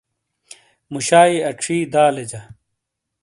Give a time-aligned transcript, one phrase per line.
[0.91, 2.41] مُوشائی اچھی دالے جا۔